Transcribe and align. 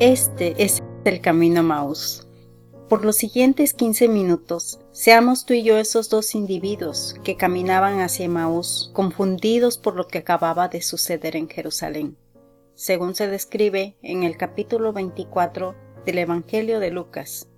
Este 0.00 0.54
es 0.64 0.82
el 1.04 1.20
camino 1.20 1.62
Maús. 1.62 2.26
Por 2.88 3.04
los 3.04 3.16
siguientes 3.16 3.74
15 3.74 4.08
minutos, 4.08 4.80
seamos 4.92 5.44
tú 5.44 5.52
y 5.52 5.62
yo 5.62 5.76
esos 5.76 6.08
dos 6.08 6.34
individuos 6.34 7.16
que 7.22 7.36
caminaban 7.36 8.00
hacia 8.00 8.26
Maús, 8.26 8.90
confundidos 8.94 9.76
por 9.76 9.96
lo 9.96 10.08
que 10.08 10.16
acababa 10.16 10.68
de 10.68 10.80
suceder 10.80 11.36
en 11.36 11.50
Jerusalén, 11.50 12.16
según 12.74 13.14
se 13.14 13.28
describe 13.28 13.98
en 14.00 14.22
el 14.22 14.38
capítulo 14.38 14.94
24 14.94 15.74
del 16.06 16.16
Evangelio 16.16 16.80
de 16.80 16.90
Lucas. 16.90 17.48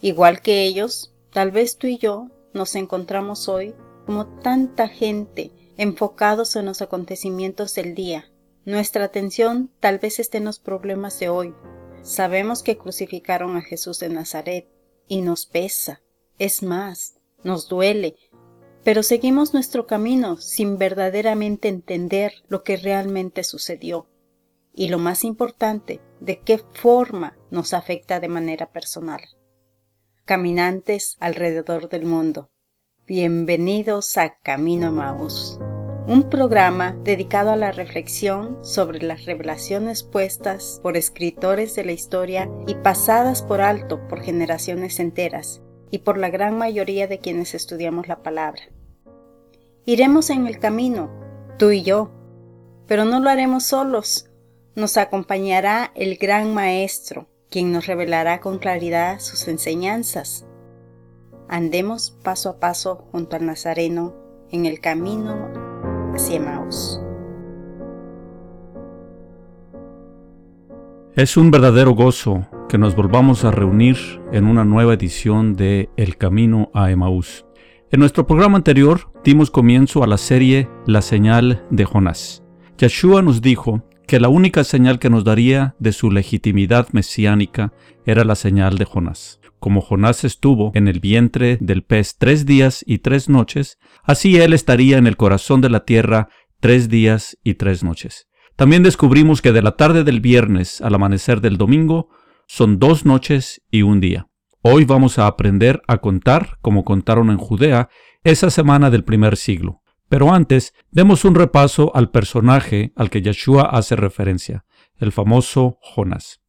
Igual 0.00 0.40
que 0.40 0.62
ellos, 0.62 1.12
tal 1.34 1.50
vez 1.50 1.76
tú 1.76 1.86
y 1.86 1.98
yo 1.98 2.28
nos 2.54 2.76
encontramos 2.76 3.46
hoy 3.46 3.74
como 4.06 4.24
tanta 4.40 4.88
gente 4.88 5.50
enfocados 5.76 6.56
en 6.56 6.64
los 6.64 6.80
acontecimientos 6.80 7.74
del 7.74 7.94
día. 7.94 8.24
Nuestra 8.68 9.04
atención 9.04 9.70
tal 9.80 9.98
vez 9.98 10.18
esté 10.18 10.36
en 10.36 10.44
los 10.44 10.58
problemas 10.58 11.18
de 11.18 11.30
hoy. 11.30 11.54
Sabemos 12.02 12.62
que 12.62 12.76
crucificaron 12.76 13.56
a 13.56 13.62
Jesús 13.62 13.98
de 13.98 14.10
Nazaret 14.10 14.68
y 15.06 15.22
nos 15.22 15.46
pesa. 15.46 16.02
Es 16.38 16.62
más, 16.62 17.14
nos 17.42 17.70
duele, 17.70 18.16
pero 18.84 19.02
seguimos 19.02 19.54
nuestro 19.54 19.86
camino 19.86 20.36
sin 20.36 20.76
verdaderamente 20.76 21.68
entender 21.68 22.34
lo 22.48 22.62
que 22.62 22.76
realmente 22.76 23.42
sucedió. 23.42 24.06
Y 24.74 24.90
lo 24.90 24.98
más 24.98 25.24
importante, 25.24 26.02
de 26.20 26.40
qué 26.40 26.58
forma 26.58 27.38
nos 27.50 27.72
afecta 27.72 28.20
de 28.20 28.28
manera 28.28 28.70
personal. 28.70 29.22
Caminantes 30.26 31.16
alrededor 31.20 31.88
del 31.88 32.04
mundo. 32.04 32.50
Bienvenidos 33.06 34.18
a 34.18 34.36
Camino 34.40 34.92
Maús, 34.92 35.58
un 36.08 36.30
programa 36.30 36.96
dedicado 37.04 37.50
a 37.50 37.56
la 37.56 37.70
reflexión 37.70 38.58
sobre 38.62 39.02
las 39.02 39.26
revelaciones 39.26 40.02
puestas 40.02 40.80
por 40.82 40.96
escritores 40.96 41.74
de 41.74 41.84
la 41.84 41.92
historia 41.92 42.50
y 42.66 42.74
pasadas 42.76 43.42
por 43.42 43.60
alto 43.60 44.08
por 44.08 44.22
generaciones 44.22 45.00
enteras 45.00 45.60
y 45.90 45.98
por 45.98 46.16
la 46.16 46.30
gran 46.30 46.56
mayoría 46.56 47.06
de 47.06 47.18
quienes 47.18 47.54
estudiamos 47.54 48.08
la 48.08 48.22
palabra. 48.22 48.62
Iremos 49.84 50.30
en 50.30 50.46
el 50.46 50.58
camino, 50.58 51.10
tú 51.58 51.70
y 51.72 51.82
yo, 51.82 52.10
pero 52.86 53.04
no 53.04 53.20
lo 53.20 53.28
haremos 53.28 53.64
solos. 53.64 54.30
Nos 54.74 54.96
acompañará 54.96 55.92
el 55.94 56.16
gran 56.16 56.54
Maestro, 56.54 57.28
quien 57.50 57.70
nos 57.70 57.86
revelará 57.86 58.40
con 58.40 58.58
claridad 58.58 59.20
sus 59.20 59.46
enseñanzas 59.46 60.46
andemos 61.48 62.10
paso 62.22 62.50
a 62.50 62.60
paso 62.60 63.08
junto 63.10 63.36
al 63.36 63.46
Nazareno 63.46 64.14
en 64.50 64.66
el 64.66 64.80
camino 64.80 65.67
Maús. 66.40 67.00
Es 71.14 71.36
un 71.36 71.52
verdadero 71.52 71.92
gozo 71.92 72.44
que 72.68 72.76
nos 72.76 72.96
volvamos 72.96 73.44
a 73.44 73.52
reunir 73.52 73.96
en 74.32 74.46
una 74.46 74.64
nueva 74.64 74.94
edición 74.94 75.54
de 75.54 75.90
El 75.96 76.16
Camino 76.16 76.70
a 76.74 76.90
Emaús. 76.90 77.46
En 77.92 78.00
nuestro 78.00 78.26
programa 78.26 78.56
anterior 78.56 79.12
dimos 79.22 79.52
comienzo 79.52 80.02
a 80.02 80.08
la 80.08 80.18
serie 80.18 80.68
La 80.86 81.02
señal 81.02 81.64
de 81.70 81.84
Jonás. 81.84 82.42
Yeshua 82.78 83.22
nos 83.22 83.40
dijo 83.40 83.84
que 84.08 84.18
la 84.18 84.28
única 84.28 84.64
señal 84.64 84.98
que 84.98 85.10
nos 85.10 85.22
daría 85.22 85.76
de 85.78 85.92
su 85.92 86.10
legitimidad 86.10 86.88
mesiánica 86.90 87.72
era 88.06 88.24
la 88.24 88.34
señal 88.34 88.76
de 88.76 88.86
Jonás. 88.86 89.38
Como 89.58 89.80
Jonás 89.80 90.24
estuvo 90.24 90.70
en 90.74 90.86
el 90.86 91.00
vientre 91.00 91.58
del 91.60 91.82
pez 91.82 92.16
tres 92.16 92.46
días 92.46 92.84
y 92.86 92.98
tres 92.98 93.28
noches, 93.28 93.78
así 94.04 94.36
él 94.36 94.52
estaría 94.52 94.98
en 94.98 95.06
el 95.06 95.16
corazón 95.16 95.60
de 95.60 95.70
la 95.70 95.84
tierra 95.84 96.28
tres 96.60 96.88
días 96.88 97.36
y 97.42 97.54
tres 97.54 97.82
noches. 97.82 98.28
También 98.56 98.82
descubrimos 98.82 99.42
que 99.42 99.52
de 99.52 99.62
la 99.62 99.76
tarde 99.76 100.04
del 100.04 100.20
viernes 100.20 100.80
al 100.80 100.94
amanecer 100.94 101.40
del 101.40 101.56
domingo 101.56 102.08
son 102.46 102.78
dos 102.78 103.04
noches 103.04 103.62
y 103.70 103.82
un 103.82 104.00
día. 104.00 104.28
Hoy 104.62 104.84
vamos 104.84 105.18
a 105.18 105.26
aprender 105.26 105.82
a 105.86 105.98
contar 105.98 106.58
como 106.60 106.84
contaron 106.84 107.30
en 107.30 107.38
Judea 107.38 107.88
esa 108.24 108.50
semana 108.50 108.90
del 108.90 109.04
primer 109.04 109.36
siglo. 109.36 109.82
Pero 110.08 110.32
antes, 110.32 110.72
demos 110.90 111.24
un 111.24 111.34
repaso 111.34 111.94
al 111.94 112.10
personaje 112.10 112.92
al 112.96 113.10
que 113.10 113.22
Yeshua 113.22 113.62
hace 113.62 113.94
referencia, 113.94 114.64
el 114.96 115.12
famoso 115.12 115.78
Jonás. 115.80 116.40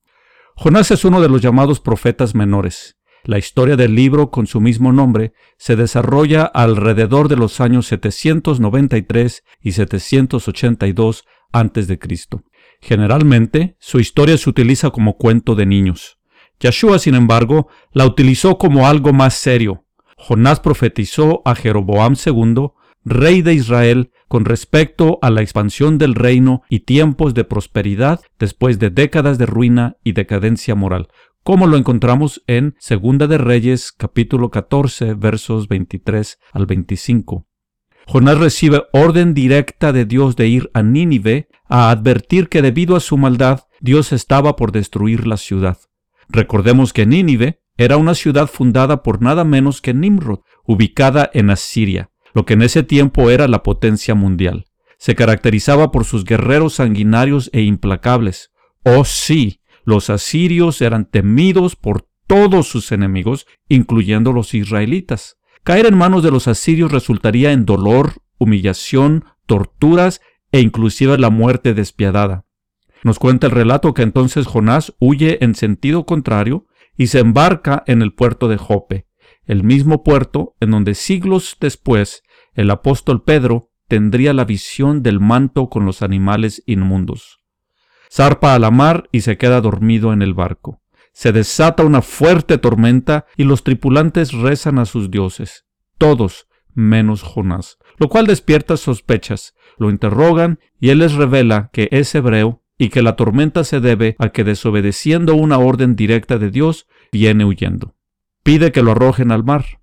Jonás 0.55 0.91
es 0.91 1.05
uno 1.05 1.21
de 1.21 1.29
los 1.29 1.41
llamados 1.41 1.79
profetas 1.79 2.35
menores. 2.35 2.97
La 3.23 3.37
historia 3.37 3.75
del 3.75 3.95
libro 3.95 4.31
con 4.31 4.47
su 4.47 4.61
mismo 4.61 4.91
nombre 4.91 5.33
se 5.57 5.75
desarrolla 5.75 6.43
alrededor 6.43 7.27
de 7.27 7.35
los 7.35 7.59
años 7.59 7.87
793 7.87 9.43
y 9.61 9.73
782 9.73 11.25
a.C. 11.51 11.99
Generalmente, 12.81 13.75
su 13.79 13.99
historia 13.99 14.37
se 14.37 14.49
utiliza 14.49 14.91
como 14.91 15.17
cuento 15.17 15.55
de 15.55 15.65
niños. 15.65 16.17
Yeshua, 16.59 16.99
sin 16.99 17.15
embargo, 17.15 17.67
la 17.91 18.05
utilizó 18.05 18.57
como 18.57 18.87
algo 18.87 19.13
más 19.13 19.33
serio. 19.33 19.85
Jonás 20.17 20.59
profetizó 20.59 21.41
a 21.45 21.55
Jeroboam 21.55 22.15
II, 22.25 22.71
rey 23.05 23.41
de 23.41 23.53
Israel, 23.53 24.11
con 24.27 24.45
respecto 24.45 25.17
a 25.21 25.29
la 25.31 25.41
expansión 25.41 25.97
del 25.97 26.15
reino 26.15 26.61
y 26.69 26.81
tiempos 26.81 27.33
de 27.33 27.45
prosperidad 27.45 28.21
después 28.37 28.77
de 28.77 28.89
décadas 28.89 29.37
de 29.37 29.45
ruina 29.45 29.97
y 30.03 30.11
decadencia 30.11 30.75
moral, 30.75 31.07
como 31.43 31.67
lo 31.67 31.77
encontramos 31.77 32.43
en 32.47 32.75
Segunda 32.79 33.27
de 33.27 33.37
Reyes 33.37 33.91
capítulo 33.91 34.49
14 34.49 35.13
versos 35.15 35.67
23 35.67 36.39
al 36.51 36.65
25. 36.65 37.47
Jonás 38.07 38.37
recibe 38.37 38.83
orden 38.91 39.33
directa 39.33 39.93
de 39.93 40.05
Dios 40.05 40.35
de 40.35 40.47
ir 40.47 40.69
a 40.73 40.81
Nínive 40.81 41.47
a 41.67 41.91
advertir 41.91 42.49
que 42.49 42.61
debido 42.61 42.95
a 42.95 42.99
su 42.99 43.17
maldad 43.17 43.61
Dios 43.79 44.11
estaba 44.11 44.55
por 44.55 44.71
destruir 44.71 45.27
la 45.27 45.37
ciudad. 45.37 45.77
Recordemos 46.27 46.93
que 46.93 47.05
Nínive 47.05 47.61
era 47.77 47.97
una 47.97 48.13
ciudad 48.13 48.47
fundada 48.47 49.03
por 49.03 49.21
nada 49.21 49.43
menos 49.43 49.81
que 49.81 49.93
Nimrod, 49.93 50.39
ubicada 50.65 51.29
en 51.33 51.49
Asiria, 51.49 52.09
lo 52.33 52.45
que 52.45 52.53
en 52.53 52.61
ese 52.61 52.83
tiempo 52.83 53.29
era 53.29 53.47
la 53.47 53.63
potencia 53.63 54.15
mundial. 54.15 54.65
Se 54.97 55.15
caracterizaba 55.15 55.91
por 55.91 56.03
sus 56.03 56.25
guerreros 56.25 56.73
sanguinarios 56.73 57.49
e 57.53 57.61
implacables. 57.61 58.51
Oh 58.83 59.05
sí, 59.05 59.61
los 59.89 60.09
asirios 60.09 60.81
eran 60.81 61.05
temidos 61.05 61.75
por 61.75 62.07
todos 62.27 62.67
sus 62.67 62.91
enemigos, 62.91 63.47
incluyendo 63.67 64.31
los 64.31 64.53
israelitas. 64.53 65.37
Caer 65.63 65.87
en 65.87 65.97
manos 65.97 66.23
de 66.23 66.31
los 66.31 66.47
asirios 66.47 66.91
resultaría 66.91 67.51
en 67.51 67.65
dolor, 67.65 68.13
humillación, 68.37 69.25
torturas 69.47 70.21
e 70.51 70.61
inclusive 70.61 71.17
la 71.17 71.31
muerte 71.31 71.73
despiadada. 71.73 72.45
Nos 73.03 73.17
cuenta 73.17 73.47
el 73.47 73.51
relato 73.51 73.93
que 73.93 74.03
entonces 74.03 74.45
Jonás 74.45 74.93
huye 74.99 75.43
en 75.43 75.55
sentido 75.55 76.05
contrario 76.05 76.67
y 76.95 77.07
se 77.07 77.19
embarca 77.19 77.83
en 77.87 78.01
el 78.01 78.13
puerto 78.13 78.47
de 78.47 78.57
Jope, 78.57 79.07
el 79.45 79.63
mismo 79.63 80.03
puerto 80.03 80.55
en 80.59 80.71
donde 80.71 80.93
siglos 80.93 81.57
después 81.59 82.21
el 82.53 82.69
apóstol 82.69 83.23
Pedro 83.23 83.71
tendría 83.87 84.33
la 84.33 84.45
visión 84.45 85.01
del 85.01 85.19
manto 85.19 85.69
con 85.69 85.85
los 85.85 86.03
animales 86.03 86.61
inmundos 86.67 87.39
zarpa 88.11 88.53
a 88.53 88.59
la 88.59 88.71
mar 88.71 89.09
y 89.11 89.21
se 89.21 89.37
queda 89.37 89.61
dormido 89.61 90.13
en 90.13 90.21
el 90.21 90.33
barco. 90.33 90.81
Se 91.13 91.31
desata 91.31 91.83
una 91.83 92.01
fuerte 92.01 92.57
tormenta 92.57 93.25
y 93.35 93.43
los 93.43 93.63
tripulantes 93.63 94.31
rezan 94.33 94.79
a 94.79 94.85
sus 94.85 95.11
dioses, 95.11 95.65
todos 95.97 96.47
menos 96.73 97.23
Jonás, 97.23 97.77
lo 97.97 98.09
cual 98.09 98.27
despierta 98.27 98.77
sospechas. 98.77 99.55
Lo 99.77 99.89
interrogan 99.89 100.59
y 100.79 100.89
él 100.89 100.99
les 100.99 101.13
revela 101.13 101.69
que 101.73 101.89
es 101.91 102.13
hebreo 102.15 102.63
y 102.77 102.89
que 102.89 103.01
la 103.01 103.15
tormenta 103.15 103.63
se 103.63 103.81
debe 103.81 104.15
a 104.19 104.29
que 104.29 104.43
desobedeciendo 104.43 105.35
una 105.35 105.57
orden 105.57 105.95
directa 105.95 106.37
de 106.37 106.49
Dios, 106.49 106.87
viene 107.11 107.43
huyendo. 107.43 107.95
Pide 108.43 108.71
que 108.71 108.81
lo 108.81 108.91
arrojen 108.91 109.31
al 109.31 109.43
mar. 109.43 109.81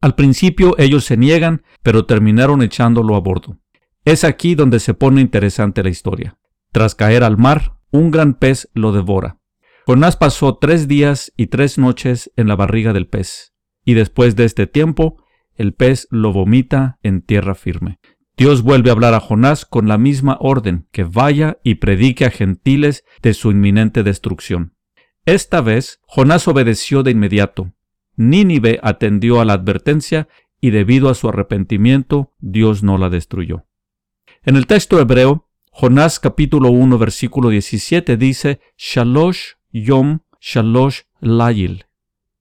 Al 0.00 0.14
principio 0.14 0.74
ellos 0.78 1.04
se 1.04 1.16
niegan, 1.16 1.62
pero 1.82 2.06
terminaron 2.06 2.62
echándolo 2.62 3.16
a 3.16 3.20
bordo. 3.20 3.58
Es 4.04 4.24
aquí 4.24 4.54
donde 4.54 4.80
se 4.80 4.94
pone 4.94 5.20
interesante 5.20 5.82
la 5.82 5.90
historia. 5.90 6.38
Tras 6.72 6.94
caer 6.94 7.24
al 7.24 7.36
mar, 7.36 7.77
un 7.90 8.10
gran 8.10 8.34
pez 8.34 8.68
lo 8.74 8.92
devora. 8.92 9.38
Jonás 9.86 10.16
pasó 10.16 10.56
tres 10.56 10.86
días 10.88 11.32
y 11.36 11.46
tres 11.46 11.78
noches 11.78 12.30
en 12.36 12.48
la 12.48 12.56
barriga 12.56 12.92
del 12.92 13.06
pez, 13.06 13.54
y 13.84 13.94
después 13.94 14.36
de 14.36 14.44
este 14.44 14.66
tiempo, 14.66 15.22
el 15.54 15.72
pez 15.72 16.06
lo 16.10 16.32
vomita 16.32 16.98
en 17.02 17.22
tierra 17.22 17.54
firme. 17.54 17.98
Dios 18.36 18.62
vuelve 18.62 18.90
a 18.90 18.92
hablar 18.92 19.14
a 19.14 19.20
Jonás 19.20 19.64
con 19.64 19.88
la 19.88 19.98
misma 19.98 20.36
orden, 20.40 20.86
que 20.92 21.02
vaya 21.02 21.58
y 21.64 21.76
predique 21.76 22.24
a 22.24 22.30
gentiles 22.30 23.04
de 23.20 23.34
su 23.34 23.50
inminente 23.50 24.04
destrucción. 24.04 24.76
Esta 25.24 25.60
vez, 25.60 26.00
Jonás 26.02 26.46
obedeció 26.46 27.02
de 27.02 27.10
inmediato. 27.10 27.72
Nínive 28.14 28.78
atendió 28.82 29.40
a 29.40 29.44
la 29.44 29.54
advertencia 29.54 30.28
y 30.60 30.70
debido 30.70 31.08
a 31.08 31.14
su 31.14 31.28
arrepentimiento, 31.28 32.34
Dios 32.38 32.82
no 32.82 32.96
la 32.96 33.10
destruyó. 33.10 33.66
En 34.44 34.56
el 34.56 34.66
texto 34.66 35.00
hebreo, 35.00 35.47
Jonás 35.80 36.18
capítulo 36.18 36.70
1 36.70 36.98
versículo 36.98 37.50
17 37.50 38.16
dice, 38.16 38.58
Shalosh 38.76 39.52
Yom 39.70 40.18
Shalosh 40.40 41.02
Layil. 41.20 41.86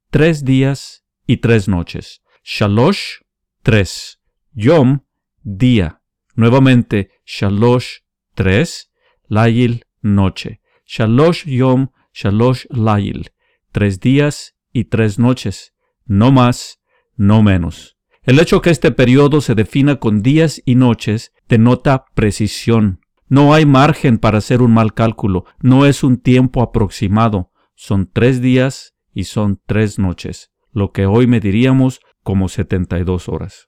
Tres 0.09 0.43
días 0.43 1.05
y 1.27 1.37
tres 1.37 1.67
noches. 1.67 2.23
Shalosh, 2.43 3.21
tres. 3.61 4.19
Yom, 4.53 5.01
día. 5.43 6.01
Nuevamente, 6.33 7.11
Shalosh, 7.27 7.99
tres. 8.33 8.89
Layil, 9.27 9.85
noche. 10.01 10.61
Shalosh 10.87 11.45
Yom 11.45 11.89
Shalosh 12.15 12.65
Lail, 12.71 13.29
tres 13.71 13.99
días 13.99 14.55
y 14.73 14.85
tres 14.85 15.19
noches, 15.19 15.75
no 16.07 16.31
más, 16.31 16.79
no 17.15 17.43
menos. 17.43 17.99
El 18.23 18.39
hecho 18.39 18.63
que 18.63 18.71
este 18.71 18.91
periodo 18.91 19.41
se 19.41 19.53
defina 19.53 19.97
con 19.97 20.23
días 20.23 20.59
y 20.65 20.73
noches 20.73 21.33
denota 21.47 22.05
precisión. 22.15 23.01
No 23.29 23.53
hay 23.53 23.65
margen 23.65 24.17
para 24.17 24.37
hacer 24.37 24.61
un 24.61 24.73
mal 24.73 24.93
cálculo, 24.93 25.45
no 25.59 25.85
es 25.85 26.03
un 26.03 26.17
tiempo 26.17 26.61
aproximado, 26.61 27.51
son 27.75 28.09
tres 28.11 28.41
días 28.41 28.95
y 29.13 29.25
son 29.25 29.61
tres 29.65 29.99
noches, 29.99 30.51
lo 30.71 30.91
que 30.91 31.05
hoy 31.05 31.27
mediríamos 31.27 31.99
como 32.23 32.47
72 32.47 33.27
horas. 33.27 33.67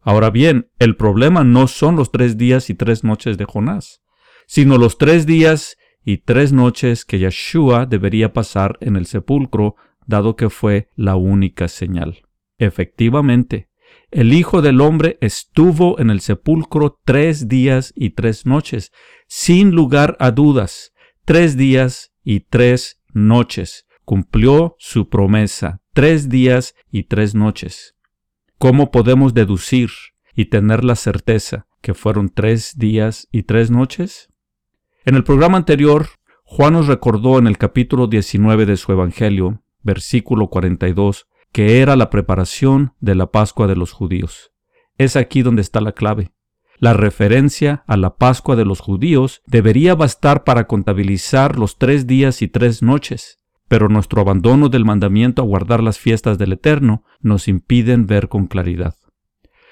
Ahora 0.00 0.30
bien, 0.30 0.70
el 0.78 0.96
problema 0.96 1.44
no 1.44 1.66
son 1.66 1.96
los 1.96 2.12
tres 2.12 2.36
días 2.36 2.70
y 2.70 2.74
tres 2.74 3.04
noches 3.04 3.38
de 3.38 3.44
Jonás, 3.44 4.02
sino 4.46 4.78
los 4.78 4.98
tres 4.98 5.26
días 5.26 5.76
y 6.04 6.18
tres 6.18 6.52
noches 6.52 7.04
que 7.04 7.18
Yeshua 7.18 7.86
debería 7.86 8.32
pasar 8.32 8.78
en 8.80 8.96
el 8.96 9.06
sepulcro, 9.06 9.74
dado 10.06 10.36
que 10.36 10.50
fue 10.50 10.88
la 10.94 11.16
única 11.16 11.66
señal. 11.66 12.22
Efectivamente, 12.58 13.65
el 14.10 14.32
Hijo 14.32 14.62
del 14.62 14.80
Hombre 14.80 15.18
estuvo 15.20 15.98
en 15.98 16.10
el 16.10 16.20
sepulcro 16.20 17.00
tres 17.04 17.48
días 17.48 17.92
y 17.96 18.10
tres 18.10 18.46
noches, 18.46 18.92
sin 19.26 19.72
lugar 19.72 20.16
a 20.20 20.30
dudas, 20.30 20.92
tres 21.24 21.56
días 21.56 22.12
y 22.22 22.40
tres 22.40 23.02
noches. 23.12 23.86
Cumplió 24.04 24.76
su 24.78 25.08
promesa, 25.08 25.82
tres 25.92 26.28
días 26.28 26.74
y 26.90 27.04
tres 27.04 27.34
noches. 27.34 27.96
¿Cómo 28.58 28.90
podemos 28.90 29.34
deducir 29.34 29.90
y 30.34 30.46
tener 30.46 30.84
la 30.84 30.94
certeza 30.94 31.66
que 31.82 31.92
fueron 31.92 32.28
tres 32.28 32.78
días 32.78 33.28
y 33.32 33.42
tres 33.42 33.70
noches? 33.70 34.28
En 35.04 35.16
el 35.16 35.24
programa 35.24 35.58
anterior, 35.58 36.06
Juan 36.44 36.74
nos 36.74 36.86
recordó 36.86 37.38
en 37.38 37.48
el 37.48 37.58
capítulo 37.58 38.06
19 38.06 38.66
de 38.66 38.76
su 38.76 38.92
Evangelio, 38.92 39.62
versículo 39.82 40.48
42, 40.48 41.26
que 41.56 41.80
era 41.80 41.96
la 41.96 42.10
preparación 42.10 42.92
de 43.00 43.14
la 43.14 43.32
Pascua 43.32 43.66
de 43.66 43.76
los 43.76 43.90
judíos. 43.90 44.52
Es 44.98 45.16
aquí 45.16 45.40
donde 45.40 45.62
está 45.62 45.80
la 45.80 45.92
clave. 45.92 46.34
La 46.76 46.92
referencia 46.92 47.82
a 47.86 47.96
la 47.96 48.16
Pascua 48.16 48.56
de 48.56 48.66
los 48.66 48.80
judíos 48.80 49.40
debería 49.46 49.94
bastar 49.94 50.44
para 50.44 50.66
contabilizar 50.66 51.58
los 51.58 51.78
tres 51.78 52.06
días 52.06 52.42
y 52.42 52.48
tres 52.48 52.82
noches, 52.82 53.38
pero 53.68 53.88
nuestro 53.88 54.20
abandono 54.20 54.68
del 54.68 54.84
mandamiento 54.84 55.40
a 55.40 55.46
guardar 55.46 55.82
las 55.82 55.98
fiestas 55.98 56.36
del 56.36 56.52
Eterno 56.52 57.04
nos 57.20 57.48
impiden 57.48 58.06
ver 58.06 58.28
con 58.28 58.48
claridad. 58.48 58.94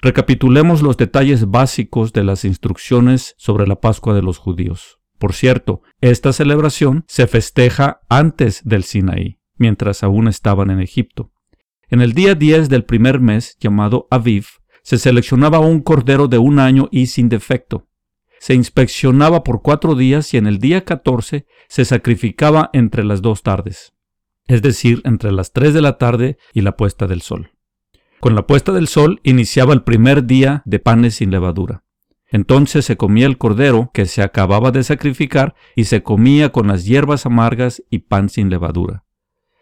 Recapitulemos 0.01 0.81
los 0.81 0.97
detalles 0.97 1.51
básicos 1.51 2.13
de 2.13 2.23
las 2.23 2.45
instrucciones 2.45 3.35
sobre 3.37 3.67
la 3.67 3.79
Pascua 3.79 4.15
de 4.15 4.23
los 4.23 4.39
judíos. 4.39 4.97
Por 5.19 5.33
cierto, 5.33 5.83
esta 6.01 6.33
celebración 6.33 7.03
se 7.07 7.27
festeja 7.27 8.01
antes 8.09 8.63
del 8.63 8.83
Sinaí, 8.83 9.37
mientras 9.55 10.01
aún 10.01 10.27
estaban 10.27 10.71
en 10.71 10.79
Egipto. 10.79 11.31
En 11.89 12.01
el 12.01 12.13
día 12.13 12.35
10 12.35 12.69
del 12.69 12.83
primer 12.83 13.19
mes, 13.19 13.57
llamado 13.59 14.07
Aviv, 14.09 14.47
se 14.81 14.97
seleccionaba 14.97 15.59
un 15.59 15.81
cordero 15.81 16.27
de 16.27 16.37
un 16.37 16.59
año 16.59 16.89
y 16.91 17.07
sin 17.07 17.29
defecto. 17.29 17.87
Se 18.39 18.53
inspeccionaba 18.53 19.43
por 19.43 19.61
cuatro 19.61 19.95
días 19.95 20.33
y 20.33 20.37
en 20.37 20.47
el 20.47 20.59
día 20.59 20.85
14 20.85 21.45
se 21.67 21.85
sacrificaba 21.85 22.69
entre 22.73 23.03
las 23.03 23.21
dos 23.21 23.43
tardes, 23.43 23.93
es 24.47 24.61
decir, 24.61 25.01
entre 25.05 25.31
las 25.31 25.53
3 25.53 25.73
de 25.73 25.81
la 25.81 25.97
tarde 25.97 26.37
y 26.53 26.61
la 26.61 26.75
puesta 26.75 27.07
del 27.07 27.21
sol. 27.21 27.51
Con 28.19 28.35
la 28.35 28.47
puesta 28.47 28.71
del 28.71 28.87
sol 28.87 29.19
iniciaba 29.23 29.73
el 29.73 29.83
primer 29.83 30.25
día 30.25 30.61
de 30.65 30.79
panes 30.79 31.15
sin 31.15 31.31
levadura. 31.31 31.83
Entonces 32.27 32.85
se 32.85 32.97
comía 32.97 33.27
el 33.27 33.37
cordero 33.37 33.91
que 33.93 34.05
se 34.05 34.21
acababa 34.21 34.71
de 34.71 34.83
sacrificar 34.83 35.55
y 35.75 35.85
se 35.85 36.03
comía 36.03 36.51
con 36.51 36.67
las 36.67 36.85
hierbas 36.85 37.25
amargas 37.25 37.83
y 37.89 37.99
pan 37.99 38.29
sin 38.29 38.49
levadura. 38.49 39.04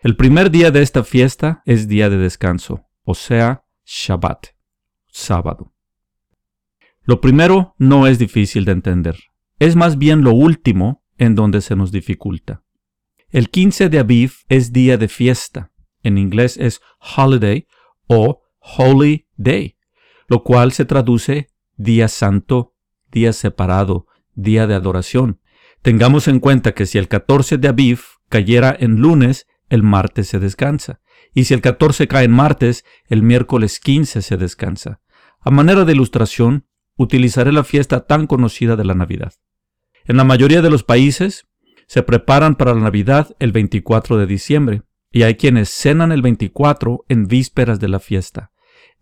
El 0.04 0.18
primer 0.18 0.52
día 0.52 0.70
de 0.70 0.82
esta 0.82 1.06
fiesta 1.06 1.62
es 1.66 1.88
día 1.88 2.10
de 2.10 2.18
descanso, 2.18 2.86
o 3.06 3.16
sea, 3.16 3.64
Shabbat, 3.86 4.48
sábado. 5.08 5.74
Lo 7.04 7.22
primero 7.22 7.74
no 7.78 8.06
es 8.06 8.20
difícil 8.20 8.66
de 8.66 8.74
entender, 8.74 9.18
es 9.60 9.78
más 9.78 9.98
bien 9.98 10.22
lo 10.22 10.34
último 10.34 11.06
en 11.18 11.36
donde 11.36 11.62
se 11.62 11.78
nos 11.78 11.94
dificulta. 11.94 12.64
El 13.30 13.50
15 13.50 13.88
de 13.88 14.00
Aviv 14.00 14.34
es 14.50 14.74
día 14.74 14.98
de 14.98 15.08
fiesta, 15.08 15.72
en 16.02 16.18
inglés 16.18 16.58
es 16.58 16.82
holiday 17.16 17.66
o 18.08 18.42
holy 18.60 19.30
day, 19.38 19.78
lo 20.28 20.44
cual 20.44 20.74
se 20.74 20.84
traduce 20.84 21.48
día 21.78 22.10
santo, 22.10 22.76
día 23.10 23.32
separado, 23.32 24.08
día 24.34 24.68
de 24.68 24.74
adoración. 24.74 25.40
Tengamos 25.82 26.28
en 26.28 26.42
cuenta 26.42 26.74
que 26.74 26.88
si 26.88 26.98
el 26.98 27.08
14 27.08 27.58
de 27.58 27.70
Aviv 27.70 28.02
cayera 28.28 28.76
en 28.78 28.98
lunes, 28.98 29.48
el 29.74 29.82
martes 29.82 30.28
se 30.28 30.38
descansa. 30.38 31.00
Y 31.34 31.46
si 31.46 31.56
el 31.56 31.62
14 31.62 32.08
cae 32.08 32.26
en 32.26 32.32
martes, 32.32 32.86
el 33.08 33.24
miércoles 33.24 33.80
15 33.80 34.22
se 34.22 34.38
descansa. 34.38 35.02
A 35.40 35.50
manera 35.50 35.84
de 35.84 35.94
ilustración, 35.94 36.68
utilizaré 36.96 37.52
la 37.52 37.64
fiesta 37.64 38.06
tan 38.06 38.28
conocida 38.28 38.76
de 38.76 38.86
la 38.86 38.94
Navidad. 38.94 39.34
En 40.06 40.18
la 40.18 40.24
mayoría 40.24 40.62
de 40.62 40.70
los 40.70 40.84
países, 40.84 41.48
se 41.88 42.04
preparan 42.04 42.54
para 42.54 42.76
la 42.76 42.82
Navidad 42.82 43.36
el 43.40 43.52
24 43.52 44.18
de 44.18 44.28
diciembre, 44.28 44.84
y 45.12 45.24
hay 45.24 45.36
quienes 45.36 45.70
cenan 45.70 46.12
el 46.12 46.22
24 46.22 47.06
en 47.10 47.28
vísperas 47.28 47.80
de 47.80 47.88
la 47.88 48.00
fiesta. 48.00 48.52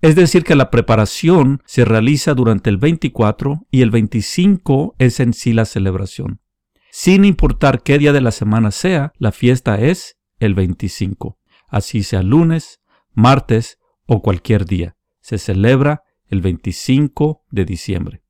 Es 0.02 0.16
decir, 0.16 0.46
que 0.46 0.56
la 0.56 0.72
preparación 0.72 1.62
se 1.66 1.84
realiza 1.84 2.34
durante 2.34 2.70
el 2.70 2.78
24 2.78 3.68
y 3.70 3.82
el 3.82 3.92
25 3.92 4.96
es 5.00 5.20
en 5.20 5.34
sí 5.34 5.52
la 5.52 5.66
celebración. 5.66 6.40
Sin 6.92 7.26
importar 7.26 7.84
qué 7.84 7.98
día 7.98 8.14
de 8.14 8.22
la 8.22 8.32
semana 8.32 8.72
sea, 8.72 9.12
la 9.18 9.34
fiesta 9.34 9.82
es 9.82 10.18
el 10.42 10.56
25. 10.56 11.38
Así 11.70 12.04
sea 12.04 12.24
lunes, 12.24 12.82
martes 13.14 13.80
o 14.06 14.22
cualquier 14.22 14.66
día. 14.66 14.98
Se 15.22 15.38
celebra 15.38 16.04
el 16.28 16.42
25 16.42 17.46
de 17.52 17.64
diciembre. 17.64 18.24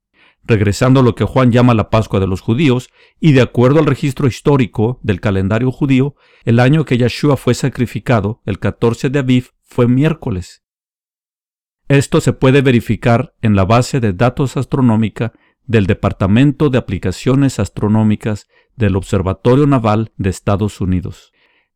Regresando 0.44 1.00
a 1.00 1.04
lo 1.04 1.16
que 1.16 1.24
Juan 1.24 1.52
llama 1.52 1.74
la 1.74 1.90
Pascua 1.90 2.20
de 2.20 2.28
los 2.28 2.42
judíos, 2.42 2.90
y 3.20 3.32
de 3.32 3.42
acuerdo 3.42 3.80
al 3.80 3.86
registro 3.86 4.28
histórico 4.28 5.00
del 5.02 5.22
calendario 5.22 5.72
judío, 5.72 6.16
el 6.44 6.60
año 6.60 6.84
que 6.84 6.98
Yeshua 6.98 7.38
fue 7.38 7.54
sacrificado, 7.54 8.42
el 8.46 8.60
14 8.60 9.10
de 9.10 9.20
Aviv, 9.20 9.52
fue 9.62 9.88
miércoles. 9.88 10.64
Esto 11.88 12.22
se 12.22 12.34
puede 12.34 12.62
verificar 12.62 13.36
en 13.42 13.56
la 13.56 13.66
base 13.66 14.00
de 14.00 14.14
datos 14.14 14.58
astronómica 14.58 15.34
del 15.66 15.86
Departamento 15.86 16.70
de 16.70 16.78
Aplicaciones 16.78 17.60
Astronómicas 17.60 18.48
del 18.76 18.96
Observatorio 18.96 19.68
Naval 19.68 20.12
de 20.18 20.30
Estados 20.30 20.82
Unidos, 20.82 21.32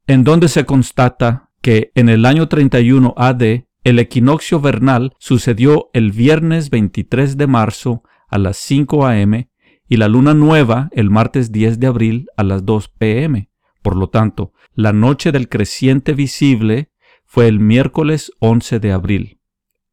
en 0.08 0.24
donde 0.24 0.48
se 0.48 0.66
constata 0.66 1.52
que 1.62 1.92
en 1.96 2.10
el 2.10 2.26
año 2.26 2.48
31 2.48 3.14
AD 3.18 3.66
el 3.84 4.00
equinoccio 4.00 4.60
vernal 4.60 5.14
sucedió 5.20 5.90
el 5.94 6.12
viernes 6.12 6.70
23 6.70 7.38
de 7.38 7.48
marzo 7.48 8.04
a 8.28 8.38
las 8.38 8.58
5 8.58 9.06
a.m. 9.06 9.50
y 9.88 9.98
la 9.98 10.08
luna 10.08 10.34
nueva 10.34 10.90
el 10.94 11.10
martes 11.10 11.52
10 11.52 11.80
de 11.80 11.88
abril 11.88 12.28
a 12.38 12.44
las 12.44 12.66
2 12.66 12.90
p.m. 12.90 13.50
Por 13.82 13.96
lo 13.96 14.10
tanto, 14.10 14.54
la 14.74 14.94
noche 14.94 15.32
del 15.32 15.50
creciente 15.50 16.14
visible 16.14 16.92
fue 17.26 17.48
el 17.48 17.60
miércoles 17.60 18.32
11 18.40 18.80
de 18.80 18.92
abril 18.92 19.40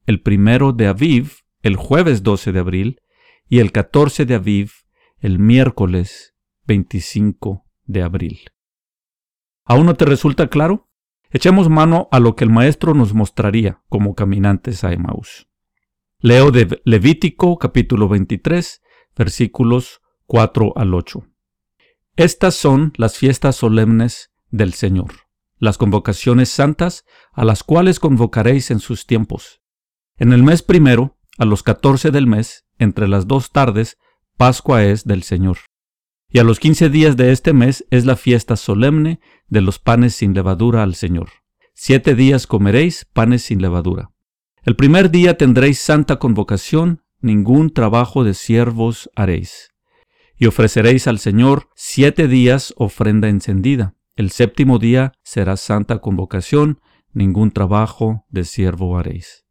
el 0.06 0.20
primero 0.20 0.72
de 0.72 0.88
Aviv, 0.88 1.42
el 1.62 1.76
jueves 1.76 2.22
12 2.22 2.52
de 2.52 2.58
abril, 2.58 3.00
y 3.48 3.58
el 3.60 3.72
14 3.72 4.26
de 4.26 4.34
Aviv, 4.34 4.72
el 5.20 5.38
miércoles 5.38 6.34
25 6.66 7.64
de 7.84 8.02
abril. 8.02 8.51
¿Aún 9.64 9.86
no 9.86 9.94
te 9.94 10.04
resulta 10.04 10.48
claro? 10.48 10.88
Echemos 11.30 11.68
mano 11.68 12.08
a 12.10 12.20
lo 12.20 12.36
que 12.36 12.44
el 12.44 12.50
maestro 12.50 12.94
nos 12.94 13.14
mostraría 13.14 13.82
como 13.88 14.14
caminantes 14.14 14.84
a 14.84 14.92
Emaús. 14.92 15.48
Leo 16.18 16.50
de 16.50 16.80
Levítico 16.84 17.58
capítulo 17.58 18.08
23, 18.08 18.82
versículos 19.16 20.00
4 20.26 20.74
al 20.76 20.94
8. 20.94 21.24
Estas 22.16 22.54
son 22.54 22.92
las 22.96 23.16
fiestas 23.16 23.56
solemnes 23.56 24.32
del 24.50 24.74
Señor, 24.74 25.12
las 25.58 25.78
convocaciones 25.78 26.50
santas 26.50 27.04
a 27.32 27.44
las 27.44 27.62
cuales 27.62 27.98
convocaréis 27.98 28.70
en 28.70 28.80
sus 28.80 29.06
tiempos 29.06 29.62
en 30.22 30.32
el 30.32 30.44
mes 30.44 30.62
primero, 30.62 31.18
a 31.36 31.44
los 31.44 31.64
catorce 31.64 32.12
del 32.12 32.28
mes, 32.28 32.64
entre 32.78 33.08
las 33.08 33.26
dos 33.26 33.50
tardes, 33.50 33.98
Pascua 34.36 34.84
es 34.84 35.04
del 35.04 35.24
Señor. 35.24 35.58
Y 36.34 36.38
a 36.38 36.44
los 36.44 36.58
quince 36.58 36.88
días 36.88 37.18
de 37.18 37.30
este 37.30 37.52
mes 37.52 37.84
es 37.90 38.06
la 38.06 38.16
fiesta 38.16 38.56
solemne 38.56 39.20
de 39.48 39.60
los 39.60 39.78
panes 39.78 40.14
sin 40.14 40.32
levadura 40.32 40.82
al 40.82 40.94
Señor. 40.94 41.28
Siete 41.74 42.14
días 42.14 42.46
comeréis 42.46 43.04
panes 43.04 43.42
sin 43.42 43.60
levadura. 43.60 44.12
El 44.64 44.74
primer 44.74 45.10
día 45.10 45.36
tendréis 45.36 45.78
santa 45.78 46.18
convocación, 46.18 47.02
ningún 47.20 47.70
trabajo 47.70 48.24
de 48.24 48.32
siervos 48.32 49.10
haréis. 49.14 49.72
Y 50.38 50.46
ofreceréis 50.46 51.06
al 51.06 51.18
Señor 51.18 51.68
siete 51.74 52.28
días 52.28 52.72
ofrenda 52.78 53.28
encendida. 53.28 53.94
El 54.16 54.30
séptimo 54.30 54.78
día 54.78 55.12
será 55.22 55.58
santa 55.58 55.98
convocación, 55.98 56.80
ningún 57.12 57.50
trabajo 57.50 58.24
de 58.30 58.44
siervo 58.44 58.96
haréis. 58.96 59.44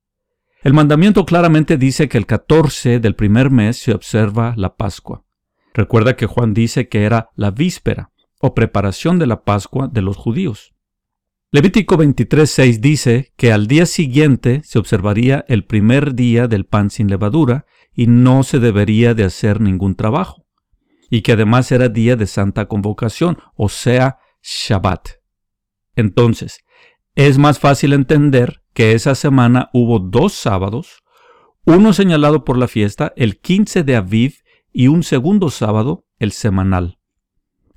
El 0.63 0.73
mandamiento 0.73 1.25
claramente 1.25 1.77
dice 1.77 2.09
que 2.09 2.17
el 2.17 2.25
14 2.25 2.99
del 2.99 3.15
primer 3.15 3.51
mes 3.51 3.77
se 3.77 3.93
observa 3.93 4.55
la 4.57 4.75
Pascua. 4.75 5.23
Recuerda 5.73 6.15
que 6.15 6.25
Juan 6.25 6.53
dice 6.53 6.89
que 6.89 7.03
era 7.03 7.29
la 7.35 7.51
víspera, 7.51 8.11
o 8.39 8.53
preparación 8.53 9.19
de 9.19 9.27
la 9.27 9.43
Pascua 9.43 9.87
de 9.87 10.01
los 10.01 10.17
judíos. 10.17 10.73
Levítico 11.51 11.97
23.6 11.97 12.79
dice 12.79 13.33
que 13.35 13.51
al 13.51 13.67
día 13.67 13.85
siguiente 13.85 14.61
se 14.63 14.79
observaría 14.79 15.45
el 15.47 15.65
primer 15.65 16.15
día 16.15 16.47
del 16.47 16.65
pan 16.65 16.89
sin 16.89 17.09
levadura 17.09 17.65
y 17.93 18.07
no 18.07 18.43
se 18.43 18.59
debería 18.59 19.13
de 19.13 19.25
hacer 19.25 19.59
ningún 19.59 19.95
trabajo, 19.95 20.45
y 21.09 21.21
que 21.21 21.33
además 21.33 21.71
era 21.71 21.89
día 21.89 22.15
de 22.15 22.25
santa 22.25 22.67
convocación, 22.67 23.37
o 23.55 23.67
sea, 23.67 24.19
Shabbat. 24.41 25.09
Entonces, 25.95 26.61
es 27.15 27.37
más 27.37 27.59
fácil 27.59 27.93
entender 27.93 28.61
que 28.73 28.93
esa 28.93 29.13
semana 29.13 29.69
hubo 29.73 29.99
dos 29.99 30.33
sábados, 30.33 31.03
uno 31.65 31.91
señalado 31.93 32.45
por 32.45 32.57
la 32.57 32.69
fiesta, 32.69 33.11
el 33.17 33.39
15 33.39 33.83
de 33.83 33.97
Aviv, 33.97 34.35
y 34.73 34.87
un 34.87 35.03
segundo 35.03 35.49
sábado, 35.49 36.05
el 36.19 36.31
semanal. 36.31 36.97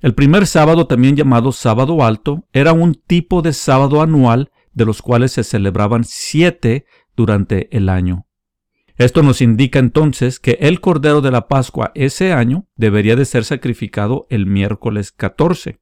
El 0.01 0.13
primer 0.13 0.45
sábado, 0.45 0.87
también 0.87 1.15
llamado 1.15 1.51
sábado 1.51 2.03
alto, 2.03 2.45
era 2.53 2.73
un 2.73 2.95
tipo 2.95 3.41
de 3.41 3.53
sábado 3.53 4.01
anual 4.01 4.51
de 4.73 4.85
los 4.85 5.01
cuales 5.01 5.31
se 5.31 5.43
celebraban 5.43 6.03
siete 6.03 6.85
durante 7.15 7.75
el 7.75 7.89
año. 7.89 8.27
Esto 8.97 9.23
nos 9.23 9.41
indica 9.41 9.79
entonces 9.79 10.39
que 10.39 10.57
el 10.61 10.79
Cordero 10.79 11.21
de 11.21 11.31
la 11.31 11.47
Pascua 11.47 11.91
ese 11.95 12.31
año 12.31 12.67
debería 12.75 13.15
de 13.15 13.25
ser 13.25 13.43
sacrificado 13.43 14.25
el 14.29 14.45
miércoles 14.45 15.11
14. 15.11 15.79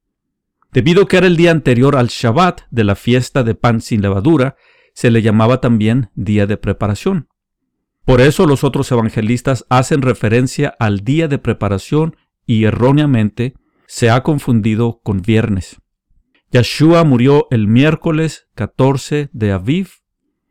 Debido 0.71 1.03
a 1.03 1.07
que 1.07 1.17
era 1.17 1.27
el 1.27 1.37
día 1.37 1.51
anterior 1.51 1.95
al 1.95 2.07
Shabbat 2.07 2.61
de 2.71 2.83
la 2.83 2.95
fiesta 2.95 3.43
de 3.43 3.53
pan 3.53 3.81
sin 3.81 4.01
levadura, 4.01 4.55
se 4.95 5.11
le 5.11 5.21
llamaba 5.21 5.61
también 5.61 6.09
día 6.15 6.47
de 6.47 6.57
preparación. 6.57 7.27
Por 8.05 8.19
eso 8.19 8.45
los 8.45 8.63
otros 8.63 8.91
evangelistas 8.91 9.65
hacen 9.69 10.01
referencia 10.01 10.75
al 10.79 11.03
día 11.03 11.27
de 11.27 11.37
preparación 11.37 12.17
y 12.45 12.65
erróneamente 12.65 13.53
se 13.87 14.09
ha 14.09 14.23
confundido 14.23 14.99
con 15.03 15.21
viernes. 15.21 15.77
Yeshua 16.51 17.03
murió 17.03 17.47
el 17.49 17.67
miércoles 17.67 18.47
14 18.55 19.29
de 19.31 19.51
Aviv 19.51 19.89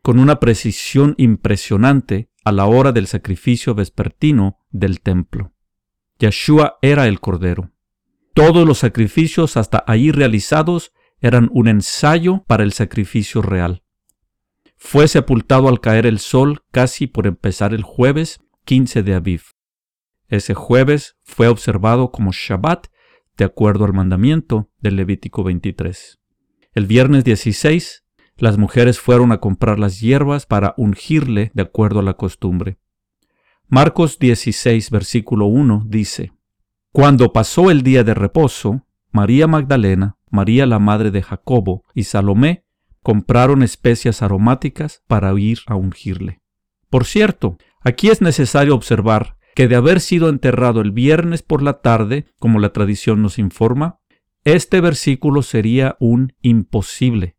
con 0.01 0.19
una 0.19 0.39
precisión 0.39 1.15
impresionante 1.17 2.29
a 2.43 2.51
la 2.51 2.65
hora 2.65 2.91
del 2.91 3.07
sacrificio 3.07 3.75
vespertino 3.75 4.59
del 4.71 4.99
templo. 5.01 5.53
Yeshua 6.19 6.77
era 6.81 7.07
el 7.07 7.19
Cordero. 7.19 7.71
Todos 8.33 8.67
los 8.67 8.79
sacrificios 8.79 9.57
hasta 9.57 9.83
ahí 9.87 10.11
realizados 10.11 10.91
eran 11.21 11.49
un 11.53 11.67
ensayo 11.67 12.43
para 12.47 12.63
el 12.63 12.73
sacrificio 12.73 13.41
real. 13.41 13.82
Fue 14.85 15.07
sepultado 15.07 15.69
al 15.69 15.79
caer 15.79 16.05
el 16.05 16.19
sol 16.19 16.61
casi 16.69 17.07
por 17.07 17.25
empezar 17.25 17.73
el 17.73 17.81
jueves 17.81 18.41
15 18.65 19.01
de 19.01 19.15
Aviv. 19.15 19.41
Ese 20.27 20.53
jueves 20.53 21.15
fue 21.23 21.47
observado 21.47 22.11
como 22.11 22.31
Shabbat 22.31 22.87
de 23.37 23.45
acuerdo 23.45 23.85
al 23.85 23.93
mandamiento 23.93 24.69
del 24.81 24.97
Levítico 24.97 25.43
23. 25.43 26.19
El 26.73 26.85
viernes 26.85 27.23
16, 27.23 28.03
las 28.37 28.57
mujeres 28.59 28.99
fueron 28.99 29.31
a 29.31 29.39
comprar 29.39 29.79
las 29.79 29.99
hierbas 29.99 30.45
para 30.45 30.75
ungirle 30.77 31.49
de 31.55 31.63
acuerdo 31.63 32.01
a 32.01 32.03
la 32.03 32.13
costumbre. 32.13 32.77
Marcos 33.69 34.19
16, 34.19 34.91
versículo 34.91 35.45
1 35.47 35.85
dice, 35.87 36.33
Cuando 36.91 37.33
pasó 37.33 37.71
el 37.71 37.81
día 37.81 38.03
de 38.03 38.13
reposo, 38.13 38.85
María 39.11 39.47
Magdalena, 39.47 40.17
María 40.29 40.67
la 40.67 40.77
madre 40.77 41.09
de 41.09 41.23
Jacobo 41.23 41.83
y 41.95 42.03
Salomé 42.03 42.65
compraron 43.03 43.61
especias 43.61 44.21
aromáticas 44.21 45.03
para 45.07 45.31
ir 45.39 45.59
a 45.67 45.75
ungirle. 45.75 46.41
Por 46.89 47.05
cierto, 47.05 47.57
aquí 47.81 48.09
es 48.09 48.21
necesario 48.21 48.73
observar 48.73 49.37
que 49.55 49.67
de 49.67 49.75
haber 49.75 49.99
sido 49.99 50.29
enterrado 50.29 50.81
el 50.81 50.91
viernes 50.91 51.43
por 51.43 51.61
la 51.61 51.81
tarde, 51.81 52.25
como 52.39 52.59
la 52.59 52.73
tradición 52.73 53.21
nos 53.21 53.37
informa, 53.37 53.99
este 54.43 54.81
versículo 54.81 55.41
sería 55.41 55.95
un 55.99 56.33
imposible. 56.41 57.35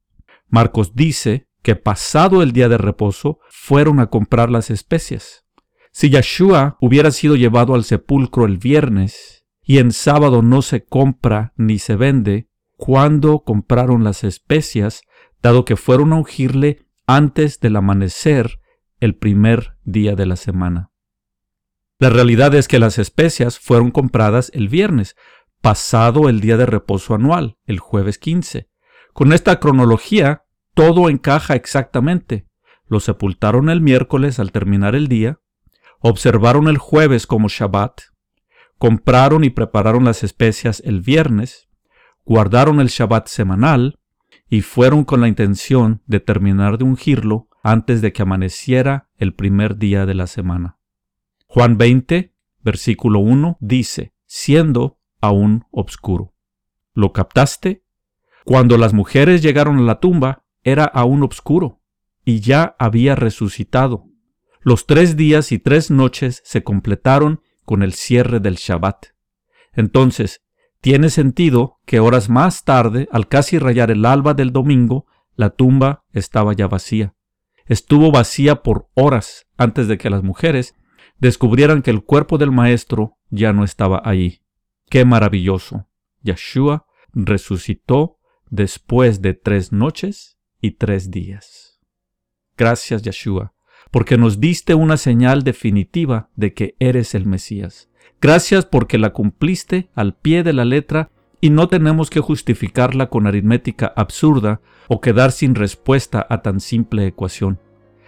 Marcos 0.49 0.95
dice 0.95 1.49
que 1.63 1.77
pasado 1.77 2.43
el 2.43 2.53
día 2.53 2.69
de 2.69 2.79
reposo 2.79 3.41
fueron 3.51 3.99
a 4.01 4.07
comprar 4.07 4.51
las 4.51 4.71
especias. 4.71 5.45
Si 5.91 6.11
Yeshua 6.11 6.77
hubiera 6.81 7.11
sido 7.11 7.37
llevado 7.37 7.75
al 7.75 7.85
sepulcro 7.85 8.45
el 8.45 8.59
viernes 8.59 9.47
y 9.63 9.79
en 9.79 9.93
sábado 9.93 10.43
no 10.43 10.63
se 10.63 10.85
compra 10.85 11.53
ni 11.57 11.79
se 11.79 11.97
vende, 11.97 12.49
¿cuándo 12.77 13.41
compraron 13.41 14.05
las 14.05 14.25
especias, 14.25 15.03
dado 15.45 15.67
que 15.67 15.77
fueron 15.77 16.15
a 16.15 16.17
ungirle 16.17 16.87
antes 17.07 17.61
del 17.61 17.77
amanecer 17.77 18.61
el 18.99 19.15
primer 19.15 19.77
día 19.85 20.17
de 20.17 20.25
la 20.25 20.37
semana? 20.37 20.91
La 21.99 22.09
realidad 22.09 22.55
es 22.55 22.67
que 22.67 22.79
las 22.79 22.99
especias 22.99 23.59
fueron 23.59 23.91
compradas 23.91 24.51
el 24.55 24.71
viernes, 24.71 25.17
pasado 25.61 26.31
el 26.31 26.41
día 26.41 26.57
de 26.57 26.65
reposo 26.65 27.15
anual, 27.15 27.59
el 27.67 27.79
jueves 27.79 28.19
15. 28.19 28.71
Con 29.13 29.35
esta 29.35 29.61
cronología, 29.61 30.45
todo 30.73 31.11
encaja 31.11 31.55
exactamente. 31.55 32.49
Lo 32.87 32.99
sepultaron 32.99 33.69
el 33.69 33.83
miércoles 33.83 34.39
al 34.39 34.51
terminar 34.51 34.95
el 34.95 35.09
día, 35.09 35.41
observaron 36.01 36.69
el 36.69 36.79
jueves 36.79 37.27
como 37.27 37.49
Shabbat, 37.49 38.01
compraron 38.79 39.45
y 39.45 39.51
prepararon 39.51 40.07
las 40.07 40.25
especias 40.25 40.81
el 40.87 41.03
viernes, 41.03 41.69
guardaron 42.25 42.81
el 42.81 42.89
Shabbat 42.89 43.29
semanal 43.29 43.99
y 44.55 44.61
fueron 44.61 45.03
con 45.03 45.21
la 45.21 45.27
intención 45.27 46.01
de 46.07 46.21
terminar 46.21 46.79
de 46.79 46.85
ungirlo 46.85 47.49
antes 47.65 48.01
de 48.01 48.13
que 48.13 48.23
amaneciera 48.23 49.09
el 49.17 49.35
primer 49.35 49.79
día 49.79 50.07
de 50.07 50.15
la 50.15 50.29
semana. 50.29 50.79
Juan 51.49 51.77
20, 51.77 52.33
versículo 52.63 53.19
1 53.19 53.59
dice, 53.59 54.15
siendo 54.27 55.01
aún 55.21 55.65
obscuro. 55.73 56.37
¿Lo 56.93 57.13
captaste? 57.13 57.85
Cuando 58.45 58.79
las 58.79 58.93
mujeres 58.93 59.43
llegaron 59.43 59.79
a 59.79 59.83
la 59.83 59.99
tumba, 59.99 60.45
era 60.63 60.85
aún 60.85 61.25
obscuro, 61.25 61.81
y 62.25 62.39
ya 62.39 62.77
había 62.79 63.17
resucitado. 63.17 64.05
Los 64.61 64.87
tres 64.87 65.17
días 65.17 65.51
y 65.51 65.59
tres 65.59 65.91
noches 65.91 66.43
se 66.45 66.63
completaron 66.63 67.41
con 67.65 67.83
el 67.83 67.93
cierre 67.93 68.39
del 68.39 68.55
Shabbat. 68.55 69.07
Entonces, 69.73 70.44
tiene 70.85 71.09
sentido 71.09 71.81
que 71.87 71.99
horas 71.99 72.29
más 72.29 72.63
tarde, 72.65 73.09
al 73.11 73.27
casi 73.27 73.59
rayar 73.59 73.91
el 73.91 74.05
alba 74.05 74.35
del 74.35 74.53
domingo, 74.53 75.07
la 75.35 75.49
tumba 75.49 76.05
estaba 76.13 76.53
ya 76.53 76.69
vacía. 76.69 77.15
Estuvo 77.65 78.13
vacía 78.13 78.63
por 78.63 78.91
horas 78.93 79.47
antes 79.57 79.89
de 79.89 79.97
que 79.97 80.11
las 80.11 80.23
mujeres 80.23 80.75
descubrieran 81.19 81.81
que 81.81 81.91
el 81.91 82.05
cuerpo 82.05 82.37
del 82.37 82.51
Maestro 82.51 83.17
ya 83.31 83.55
no 83.55 83.65
estaba 83.65 84.03
ahí. 84.05 84.43
¡Qué 84.91 85.07
maravilloso! 85.07 85.89
Yeshua 86.21 86.85
resucitó 87.15 88.19
después 88.51 89.23
de 89.23 89.33
tres 89.33 89.73
noches 89.73 90.37
y 90.61 90.73
tres 90.73 91.11
días. 91.11 91.81
Gracias, 92.59 93.01
Yeshua, 93.01 93.55
porque 93.91 94.19
nos 94.19 94.39
diste 94.39 94.75
una 94.75 94.99
señal 94.99 95.45
definitiva 95.45 96.29
de 96.37 96.53
que 96.53 96.77
eres 96.79 97.15
el 97.15 97.25
Mesías. 97.25 97.89
Gracias 98.25 98.65
porque 98.65 98.97
la 98.97 99.11
cumpliste 99.11 99.91
al 99.95 100.15
pie 100.15 100.43
de 100.43 100.55
la 100.55 100.65
letra 100.65 101.11
y 101.43 101.51
no 101.51 101.69
tenemos 101.69 102.09
que 102.09 102.21
justificarla 102.21 103.11
con 103.11 103.27
aritmética 103.27 103.93
absurda 103.97 104.63
o 104.89 105.03
quedar 105.03 105.31
sin 105.31 105.55
respuesta 105.55 106.27
a 106.31 106.41
tan 106.41 106.61
simple 106.61 107.07
ecuación. 107.07 107.61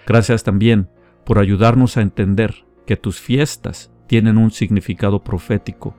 Gracias 0.07 0.43
también 0.43 0.89
por 1.27 1.39
ayudarnos 1.39 1.99
a 1.99 2.01
entender 2.01 2.65
que 2.87 2.97
tus 2.97 3.21
fiestas 3.21 3.93
tienen 4.07 4.39
un 4.39 4.53
significado 4.53 5.23
profético 5.23 5.95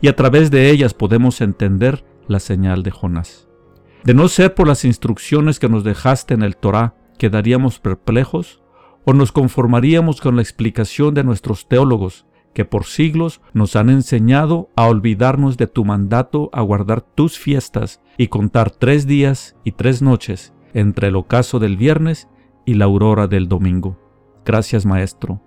y 0.00 0.08
a 0.08 0.16
través 0.16 0.50
de 0.50 0.68
ellas 0.68 0.92
podemos 0.92 1.40
entender 1.40 2.04
la 2.26 2.40
señal 2.40 2.82
de 2.82 2.90
Jonás. 2.90 3.46
De 4.02 4.14
no 4.14 4.26
ser 4.26 4.52
por 4.56 4.66
las 4.66 4.84
instrucciones 4.84 5.60
que 5.60 5.68
nos 5.68 5.84
dejaste 5.84 6.34
en 6.34 6.42
el 6.42 6.56
Torá, 6.56 6.96
quedaríamos 7.18 7.78
perplejos 7.78 8.64
o 9.04 9.12
nos 9.12 9.30
conformaríamos 9.30 10.20
con 10.20 10.34
la 10.34 10.42
explicación 10.42 11.14
de 11.14 11.22
nuestros 11.22 11.68
teólogos 11.68 12.26
que 12.54 12.64
por 12.64 12.84
siglos 12.84 13.40
nos 13.52 13.76
han 13.76 13.90
enseñado 13.90 14.70
a 14.76 14.86
olvidarnos 14.86 15.56
de 15.56 15.66
tu 15.66 15.84
mandato 15.84 16.50
a 16.52 16.60
guardar 16.62 17.00
tus 17.00 17.38
fiestas 17.38 18.00
y 18.18 18.28
contar 18.28 18.70
tres 18.70 19.06
días 19.06 19.56
y 19.64 19.72
tres 19.72 20.02
noches 20.02 20.52
entre 20.74 21.08
el 21.08 21.16
ocaso 21.16 21.58
del 21.58 21.76
viernes 21.76 22.28
y 22.64 22.74
la 22.74 22.86
aurora 22.86 23.26
del 23.26 23.48
domingo. 23.48 23.98
Gracias, 24.44 24.86
Maestro 24.86 25.40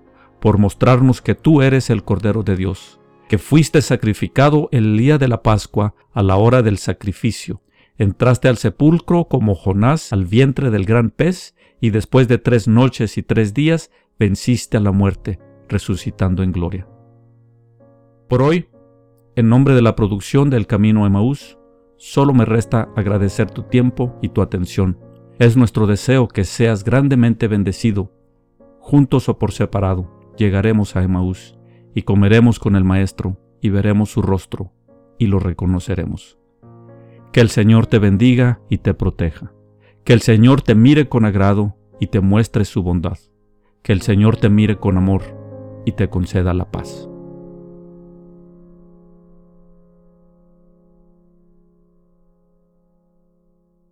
por 0.43 0.57
mostrarnos 0.57 1.21
que 1.21 1.35
tú 1.35 1.61
eres 1.61 1.89
el 1.89 2.03
Cordero 2.03 2.43
de 2.43 2.57
Dios, 2.57 2.99
que 3.29 3.37
fuiste 3.37 3.81
sacrificado 3.81 4.67
el 4.73 4.97
día 4.97 5.17
de 5.17 5.29
la 5.29 5.41
Pascua 5.41 5.95
a 6.11 6.21
la 6.21 6.35
hora 6.35 6.61
del 6.61 6.77
sacrificio. 6.77 7.61
Entraste 7.97 8.49
al 8.49 8.57
sepulcro 8.57 9.29
como 9.29 9.55
Jonás 9.55 10.11
al 10.11 10.25
vientre 10.25 10.69
del 10.69 10.83
gran 10.83 11.11
pez 11.11 11.55
y 11.79 11.91
después 11.91 12.27
de 12.27 12.39
tres 12.39 12.67
noches 12.67 13.17
y 13.17 13.23
tres 13.23 13.53
días 13.53 13.89
venciste 14.19 14.75
a 14.75 14.81
la 14.81 14.91
muerte, 14.91 15.39
resucitando 15.69 16.43
en 16.43 16.51
gloria. 16.51 16.92
Por 18.33 18.41
hoy, 18.41 18.67
en 19.35 19.47
nombre 19.47 19.75
de 19.75 19.83
la 19.83 19.95
producción 19.95 20.49
del 20.49 20.65
Camino 20.65 21.05
Emaús, 21.05 21.59
solo 21.97 22.33
me 22.33 22.45
resta 22.45 22.89
agradecer 22.95 23.51
tu 23.51 23.61
tiempo 23.61 24.17
y 24.23 24.29
tu 24.29 24.41
atención. 24.41 24.97
Es 25.37 25.55
nuestro 25.55 25.85
deseo 25.85 26.27
que 26.27 26.43
seas 26.43 26.83
grandemente 26.83 27.47
bendecido, 27.47 28.11
juntos 28.79 29.29
o 29.29 29.37
por 29.37 29.51
separado 29.51 30.09
llegaremos 30.35 30.95
a 30.95 31.03
Emaús 31.03 31.59
y 31.93 32.01
comeremos 32.01 32.57
con 32.57 32.75
el 32.75 32.83
Maestro 32.83 33.37
y 33.61 33.69
veremos 33.69 34.09
su 34.09 34.23
rostro 34.23 34.71
y 35.19 35.27
lo 35.27 35.37
reconoceremos. 35.37 36.39
Que 37.31 37.39
el 37.39 37.49
Señor 37.49 37.85
te 37.85 37.99
bendiga 37.99 38.61
y 38.67 38.79
te 38.79 38.95
proteja. 38.95 39.53
Que 40.05 40.13
el 40.13 40.21
Señor 40.21 40.63
te 40.63 40.73
mire 40.73 41.07
con 41.07 41.25
agrado 41.25 41.75
y 41.99 42.07
te 42.07 42.19
muestre 42.19 42.65
su 42.65 42.81
bondad. 42.81 43.19
Que 43.83 43.93
el 43.93 44.01
Señor 44.01 44.37
te 44.37 44.49
mire 44.49 44.77
con 44.77 44.97
amor 44.97 45.21
y 45.85 45.91
te 45.91 46.09
conceda 46.09 46.55
la 46.55 46.71
paz. 46.71 47.07